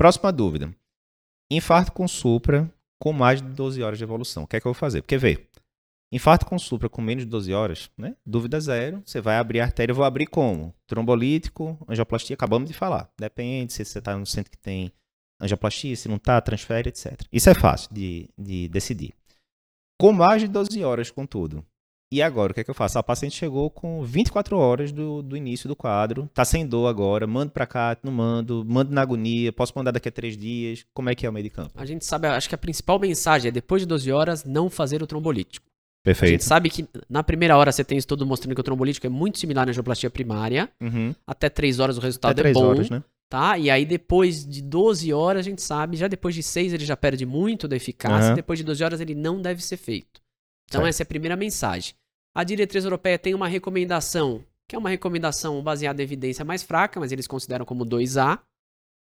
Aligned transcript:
Próxima 0.00 0.32
dúvida. 0.32 0.74
Infarto 1.50 1.92
com 1.92 2.08
supra 2.08 2.72
com 2.98 3.12
mais 3.12 3.42
de 3.42 3.48
12 3.48 3.82
horas 3.82 3.98
de 3.98 4.04
evolução. 4.04 4.44
O 4.44 4.46
que 4.46 4.56
é 4.56 4.60
que 4.60 4.66
eu 4.66 4.72
vou 4.72 4.80
fazer? 4.80 5.02
Porque 5.02 5.18
vê, 5.18 5.46
infarto 6.10 6.46
com 6.46 6.58
supra 6.58 6.88
com 6.88 7.02
menos 7.02 7.24
de 7.24 7.30
12 7.30 7.52
horas, 7.52 7.90
né? 7.98 8.16
Dúvida 8.24 8.58
zero. 8.60 9.02
Você 9.04 9.20
vai 9.20 9.36
abrir 9.36 9.60
a 9.60 9.64
artéria, 9.64 9.92
eu 9.92 9.94
vou 9.94 10.06
abrir 10.06 10.24
como? 10.24 10.74
Trombolítico, 10.86 11.78
angioplastia, 11.86 12.32
acabamos 12.32 12.70
de 12.70 12.74
falar. 12.74 13.12
Depende 13.18 13.74
se 13.74 13.84
você 13.84 13.98
está 13.98 14.16
no 14.16 14.24
centro 14.24 14.50
que 14.50 14.56
tem 14.56 14.90
angioplastia, 15.38 15.94
se 15.94 16.08
não 16.08 16.16
está, 16.16 16.40
transfere, 16.40 16.88
etc. 16.88 17.20
Isso 17.30 17.50
é 17.50 17.54
fácil 17.54 17.92
de, 17.92 18.30
de 18.38 18.68
decidir. 18.68 19.12
Com 20.00 20.14
mais 20.14 20.40
de 20.40 20.48
12 20.48 20.82
horas, 20.82 21.10
contudo. 21.10 21.62
E 22.12 22.20
agora, 22.20 22.50
o 22.50 22.54
que 22.54 22.60
é 22.60 22.64
que 22.64 22.70
eu 22.70 22.74
faço? 22.74 22.98
A 22.98 23.02
paciente 23.04 23.36
chegou 23.36 23.70
com 23.70 24.02
24 24.02 24.56
horas 24.58 24.90
do, 24.90 25.22
do 25.22 25.36
início 25.36 25.68
do 25.68 25.76
quadro, 25.76 26.28
tá 26.34 26.44
sem 26.44 26.66
dor 26.66 26.88
agora, 26.88 27.24
mando 27.24 27.52
para 27.52 27.66
cá, 27.66 27.96
não 28.02 28.10
mando, 28.10 28.64
mando 28.66 28.92
na 28.92 29.00
agonia, 29.00 29.52
posso 29.52 29.72
mandar 29.76 29.92
daqui 29.92 30.08
a 30.08 30.12
três 30.12 30.36
dias. 30.36 30.84
Como 30.92 31.08
é 31.08 31.14
que 31.14 31.24
é 31.24 31.30
o 31.30 31.32
meio 31.32 31.44
de 31.44 31.50
campo? 31.50 31.70
A 31.76 31.84
gente 31.84 32.04
sabe, 32.04 32.26
acho 32.26 32.48
que 32.48 32.54
a 32.54 32.58
principal 32.58 32.98
mensagem 32.98 33.48
é 33.48 33.52
depois 33.52 33.82
de 33.82 33.86
12 33.86 34.10
horas 34.10 34.44
não 34.44 34.68
fazer 34.68 35.00
o 35.00 35.06
trombolítico. 35.06 35.66
Perfeito. 36.02 36.30
A 36.30 36.32
gente 36.32 36.44
sabe 36.44 36.68
que 36.68 36.88
na 37.08 37.22
primeira 37.22 37.56
hora 37.56 37.70
você 37.70 37.84
tem 37.84 37.96
estudo 37.96 38.26
mostrando 38.26 38.56
que 38.56 38.60
o 38.60 38.64
trombolítico 38.64 39.06
é 39.06 39.10
muito 39.10 39.38
similar 39.38 39.68
à 39.68 39.70
angioplastia 39.70 40.10
primária. 40.10 40.68
Uhum. 40.80 41.14
Até 41.24 41.48
3 41.48 41.78
horas 41.78 41.96
o 41.96 42.00
resultado 42.00 42.32
Até 42.32 42.40
é 42.40 42.42
três 42.44 42.54
bom. 42.54 42.66
horas, 42.70 42.90
né? 42.90 43.04
Tá? 43.28 43.56
E 43.56 43.70
aí 43.70 43.84
depois 43.86 44.44
de 44.44 44.60
12 44.62 45.12
horas 45.12 45.46
a 45.46 45.48
gente 45.48 45.62
sabe, 45.62 45.96
já 45.96 46.08
depois 46.08 46.34
de 46.34 46.42
6 46.42 46.72
ele 46.72 46.84
já 46.84 46.96
perde 46.96 47.24
muito 47.24 47.68
da 47.68 47.76
eficácia, 47.76 48.28
Aham. 48.30 48.34
depois 48.34 48.58
de 48.58 48.64
12 48.64 48.82
horas 48.82 49.00
ele 49.00 49.14
não 49.14 49.40
deve 49.40 49.62
ser 49.62 49.76
feito. 49.76 50.20
Então 50.68 50.80
Certo. 50.80 50.88
essa 50.88 51.02
é 51.02 51.04
a 51.04 51.06
primeira 51.06 51.36
mensagem. 51.36 51.94
A 52.34 52.44
diretriz 52.44 52.84
europeia 52.84 53.18
tem 53.18 53.34
uma 53.34 53.48
recomendação, 53.48 54.44
que 54.68 54.76
é 54.76 54.78
uma 54.78 54.88
recomendação 54.90 55.62
baseada 55.62 56.00
em 56.00 56.04
evidência 56.04 56.44
mais 56.44 56.62
fraca, 56.62 57.00
mas 57.00 57.10
eles 57.12 57.26
consideram 57.26 57.64
como 57.64 57.84
2A. 57.84 58.38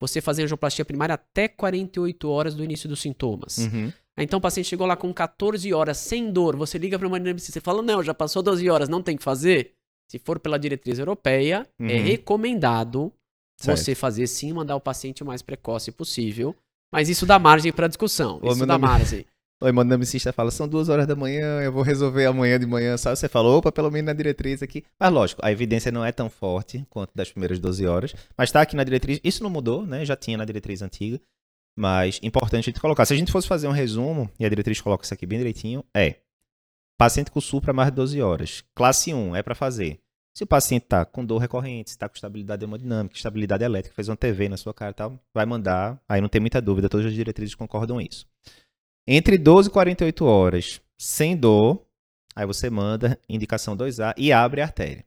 Você 0.00 0.20
fazer 0.20 0.42
angioplastia 0.44 0.84
primária 0.84 1.14
até 1.14 1.48
48 1.48 2.28
horas 2.28 2.54
do 2.54 2.62
início 2.62 2.88
dos 2.88 3.00
sintomas. 3.00 3.56
Uhum. 3.58 3.90
Então 4.18 4.38
o 4.38 4.42
paciente 4.42 4.68
chegou 4.68 4.86
lá 4.86 4.94
com 4.96 5.12
14 5.12 5.72
horas 5.72 5.96
sem 5.98 6.30
dor, 6.30 6.54
você 6.56 6.76
liga 6.78 6.98
para 6.98 7.08
uma 7.08 7.16
anestesista 7.16 7.58
e 7.58 7.62
fala: 7.62 7.82
"Não, 7.82 8.02
já 8.02 8.12
passou 8.14 8.42
12 8.42 8.68
horas, 8.68 8.88
não 8.88 9.02
tem 9.02 9.16
que 9.16 9.22
fazer". 9.24 9.72
Se 10.10 10.18
for 10.18 10.38
pela 10.38 10.58
diretriz 10.58 10.98
europeia, 10.98 11.66
é 11.80 11.82
Uhum. 11.82 12.02
recomendado 12.04 13.12
Certo. 13.58 13.78
você 13.78 13.94
fazer 13.94 14.26
sim, 14.26 14.52
mandar 14.52 14.76
o 14.76 14.80
paciente 14.80 15.22
o 15.22 15.26
mais 15.26 15.42
precoce 15.42 15.90
possível. 15.90 16.54
Mas 16.92 17.08
isso 17.08 17.26
dá 17.26 17.38
margem 17.38 17.72
para 17.72 17.88
discussão. 17.88 18.38
Ô, 18.42 18.52
Isso 18.52 18.60
dá 18.66 18.78
nome- 18.78 18.86
margem. 18.86 19.26
O 19.62 19.66
hemodinamicista 19.66 20.34
fala, 20.34 20.50
são 20.50 20.68
duas 20.68 20.90
horas 20.90 21.06
da 21.06 21.16
manhã, 21.16 21.62
eu 21.62 21.72
vou 21.72 21.82
resolver 21.82 22.26
amanhã 22.26 22.58
de 22.58 22.66
manhã, 22.66 22.96
sabe? 22.98 23.16
Você 23.16 23.26
falou, 23.26 23.58
opa, 23.58 23.72
pelo 23.72 23.90
menos 23.90 24.06
na 24.06 24.12
diretriz 24.12 24.62
aqui. 24.62 24.84
Mas 25.00 25.10
lógico, 25.10 25.40
a 25.42 25.50
evidência 25.50 25.90
não 25.90 26.04
é 26.04 26.12
tão 26.12 26.28
forte 26.28 26.86
quanto 26.90 27.12
das 27.14 27.30
primeiras 27.30 27.58
12 27.58 27.86
horas, 27.86 28.14
mas 28.36 28.52
tá 28.52 28.60
aqui 28.60 28.76
na 28.76 28.84
diretriz, 28.84 29.18
isso 29.24 29.42
não 29.42 29.48
mudou, 29.48 29.86
né? 29.86 30.04
Já 30.04 30.14
tinha 30.14 30.36
na 30.36 30.44
diretriz 30.44 30.82
antiga, 30.82 31.18
mas 31.74 32.20
importante 32.22 32.68
a 32.68 32.70
gente 32.70 32.80
colocar. 32.80 33.06
Se 33.06 33.14
a 33.14 33.16
gente 33.16 33.32
fosse 33.32 33.48
fazer 33.48 33.66
um 33.66 33.72
resumo, 33.72 34.30
e 34.38 34.44
a 34.44 34.48
diretriz 34.48 34.78
coloca 34.80 35.04
isso 35.04 35.14
aqui 35.14 35.24
bem 35.24 35.38
direitinho, 35.38 35.82
é 35.96 36.16
paciente 36.98 37.30
com 37.30 37.40
supra 37.40 37.72
mais 37.72 37.88
de 37.88 37.96
12 37.96 38.20
horas. 38.20 38.62
Classe 38.74 39.14
1 39.14 39.36
é 39.36 39.42
para 39.42 39.54
fazer. 39.54 39.98
Se 40.36 40.44
o 40.44 40.46
paciente 40.46 40.84
tá 40.84 41.02
com 41.06 41.24
dor 41.24 41.38
recorrente, 41.38 41.90
se 41.92 41.96
tá 41.96 42.10
com 42.10 42.14
estabilidade 42.14 42.62
hemodinâmica, 42.62 43.16
estabilidade 43.16 43.64
elétrica, 43.64 43.94
fez 43.94 44.06
uma 44.06 44.16
TV 44.18 44.50
na 44.50 44.58
sua 44.58 44.74
cara 44.74 44.90
e 44.90 44.94
tal, 44.94 45.18
vai 45.32 45.46
mandar, 45.46 45.98
aí 46.06 46.20
não 46.20 46.28
tem 46.28 46.42
muita 46.42 46.60
dúvida, 46.60 46.90
todas 46.90 47.06
as 47.06 47.14
diretrizes 47.14 47.54
concordam 47.54 47.98
isso. 47.98 48.26
Entre 49.06 49.38
12 49.38 49.68
e 49.68 49.72
48 49.72 50.24
horas, 50.24 50.80
sem 50.98 51.36
dor, 51.36 51.86
aí 52.34 52.44
você 52.46 52.68
manda 52.68 53.18
indicação 53.28 53.76
2A 53.76 54.14
e 54.16 54.32
abre 54.32 54.60
a 54.60 54.64
artéria. 54.64 55.04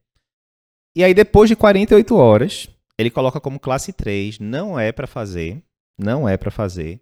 E 0.95 1.03
aí 1.03 1.13
depois 1.13 1.49
de 1.49 1.55
48 1.55 2.15
horas, 2.15 2.69
ele 2.97 3.09
coloca 3.09 3.39
como 3.39 3.59
classe 3.59 3.93
3, 3.93 4.39
não 4.39 4.79
é 4.79 4.91
para 4.91 5.07
fazer, 5.07 5.63
não 5.97 6.27
é 6.27 6.37
para 6.37 6.51
fazer 6.51 7.01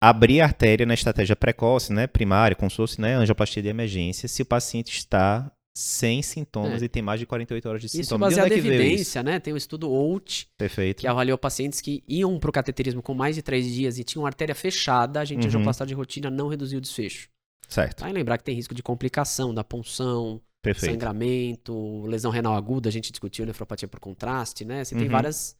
abrir 0.00 0.40
a 0.40 0.44
artéria 0.44 0.86
na 0.86 0.94
estratégia 0.94 1.34
precoce, 1.34 1.92
né, 1.92 2.06
primária, 2.06 2.56
como 2.56 2.70
se 2.70 2.76
fosse, 2.76 3.00
né, 3.00 3.14
angioplastia 3.14 3.62
de 3.62 3.68
emergência, 3.68 4.28
se 4.28 4.42
o 4.42 4.46
paciente 4.46 4.96
está 4.96 5.50
sem 5.78 6.22
sintomas 6.22 6.80
É. 6.80 6.86
e 6.86 6.88
tem 6.88 7.02
mais 7.02 7.20
de 7.20 7.26
48 7.26 7.68
horas 7.68 7.80
de 7.82 7.86
Isso 7.86 7.96
sintomas. 7.96 8.30
Baseado 8.30 8.50
é 8.50 8.56
evidência, 8.56 9.22
né? 9.22 9.38
Tem 9.38 9.52
o 9.52 9.56
estudo 9.58 9.90
OUT, 9.90 10.48
Perfeito. 10.56 11.00
que 11.00 11.06
avaliou 11.06 11.36
pacientes 11.36 11.82
que 11.82 12.02
iam 12.08 12.38
pro 12.38 12.50
cateterismo 12.50 13.02
com 13.02 13.12
mais 13.12 13.36
de 13.36 13.42
3 13.42 13.66
dias 13.74 13.98
e 13.98 14.04
tinham 14.04 14.24
artéria 14.24 14.54
fechada, 14.54 15.20
a 15.20 15.24
gente 15.24 15.42
Uhum. 15.42 15.46
angioplastia 15.48 15.84
de 15.84 15.92
rotina 15.92 16.30
não 16.30 16.48
reduziu 16.48 16.78
o 16.78 16.80
desfecho. 16.80 17.28
Certo. 17.68 18.06
E 18.06 18.12
lembrar 18.12 18.38
que 18.38 18.44
tem 18.44 18.54
risco 18.54 18.74
de 18.74 18.82
complicação 18.82 19.52
da 19.52 19.62
punção, 19.62 20.40
Perfeito. 20.62 20.92
sangramento, 20.92 22.06
lesão 22.06 22.30
renal 22.30 22.54
aguda, 22.54 22.88
a 22.88 22.92
gente 22.92 23.10
discutiu 23.10 23.44
nefropatia 23.44 23.86
por 23.86 24.00
contraste, 24.00 24.64
né? 24.64 24.82
Você 24.82 24.94
tem 24.94 25.04
Uhum. 25.04 25.10
várias. 25.10 25.56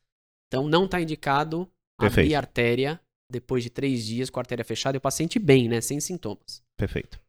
Então 0.48 0.66
não 0.68 0.88
tá 0.88 0.98
indicado 1.00 1.68
Perfeito. 1.98 2.26
abrir 2.26 2.34
artéria 2.36 3.00
depois 3.30 3.62
de 3.62 3.68
três 3.70 4.06
dias 4.06 4.30
com 4.30 4.38
a 4.38 4.42
artéria 4.42 4.64
fechada 4.64 4.96
e 4.96 4.98
o 4.98 5.00
paciente 5.00 5.38
bem, 5.38 5.68
né? 5.68 5.80
Sem 5.80 6.00
sintomas. 6.00 6.62
Perfeito. 6.76 7.20